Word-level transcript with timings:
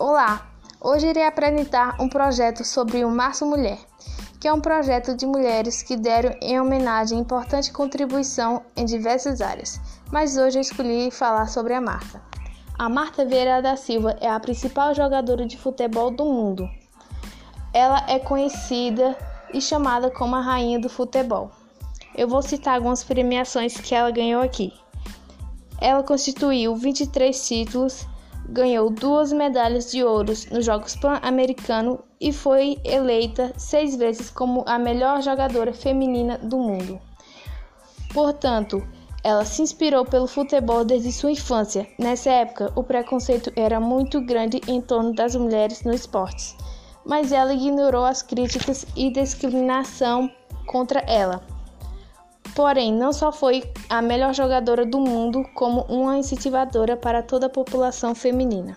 Olá! 0.00 0.46
Hoje 0.80 1.08
irei 1.08 1.26
apresentar 1.26 2.00
um 2.00 2.08
projeto 2.08 2.64
sobre 2.64 3.04
o 3.04 3.10
Março 3.10 3.44
Mulher, 3.44 3.78
que 4.40 4.48
é 4.48 4.52
um 4.52 4.58
projeto 4.58 5.14
de 5.14 5.26
mulheres 5.26 5.82
que 5.82 5.94
deram 5.94 6.34
em 6.40 6.58
homenagem 6.58 7.18
importante 7.18 7.70
contribuição 7.70 8.62
em 8.74 8.86
diversas 8.86 9.42
áreas. 9.42 9.78
Mas 10.10 10.38
hoje 10.38 10.56
eu 10.56 10.62
escolhi 10.62 11.10
falar 11.10 11.48
sobre 11.48 11.74
a 11.74 11.82
Marta. 11.82 12.22
A 12.78 12.88
Marta 12.88 13.26
Vieira 13.26 13.60
da 13.60 13.76
Silva 13.76 14.16
é 14.22 14.30
a 14.30 14.40
principal 14.40 14.94
jogadora 14.94 15.44
de 15.44 15.58
futebol 15.58 16.10
do 16.10 16.24
mundo. 16.24 16.66
Ela 17.74 18.02
é 18.08 18.18
conhecida 18.18 19.14
e 19.52 19.60
chamada 19.60 20.10
como 20.10 20.34
a 20.34 20.40
rainha 20.40 20.80
do 20.80 20.88
futebol. 20.88 21.50
Eu 22.16 22.26
vou 22.26 22.40
citar 22.40 22.76
algumas 22.76 23.04
premiações 23.04 23.78
que 23.78 23.94
ela 23.94 24.10
ganhou 24.10 24.40
aqui. 24.40 24.72
Ela 25.78 26.02
constituiu 26.02 26.74
23 26.74 27.46
títulos 27.46 28.06
ganhou 28.50 28.90
duas 28.90 29.32
medalhas 29.32 29.90
de 29.90 30.02
ouro 30.02 30.32
nos 30.50 30.64
Jogos 30.64 30.96
Pan-Americanos 30.96 32.00
e 32.20 32.32
foi 32.32 32.78
eleita 32.84 33.52
seis 33.56 33.96
vezes 33.96 34.28
como 34.28 34.64
a 34.66 34.78
melhor 34.78 35.22
jogadora 35.22 35.72
feminina 35.72 36.36
do 36.38 36.58
mundo. 36.58 37.00
Portanto, 38.12 38.82
ela 39.22 39.44
se 39.44 39.62
inspirou 39.62 40.04
pelo 40.04 40.26
futebol 40.26 40.84
desde 40.84 41.12
sua 41.12 41.30
infância. 41.30 41.86
Nessa 41.98 42.30
época, 42.30 42.72
o 42.74 42.82
preconceito 42.82 43.52
era 43.54 43.78
muito 43.78 44.20
grande 44.20 44.60
em 44.66 44.80
torno 44.80 45.14
das 45.14 45.36
mulheres 45.36 45.84
no 45.84 45.94
esporte, 45.94 46.56
mas 47.06 47.30
ela 47.30 47.54
ignorou 47.54 48.04
as 48.04 48.22
críticas 48.22 48.84
e 48.96 49.10
discriminação 49.10 50.30
contra 50.66 51.00
ela. 51.00 51.40
Porém, 52.60 52.92
não 52.92 53.10
só 53.10 53.32
foi 53.32 53.64
a 53.88 54.02
melhor 54.02 54.34
jogadora 54.34 54.84
do 54.84 55.00
mundo, 55.00 55.42
como 55.54 55.80
uma 55.88 56.18
incentivadora 56.18 56.94
para 56.94 57.22
toda 57.22 57.46
a 57.46 57.48
população 57.48 58.14
feminina. 58.14 58.76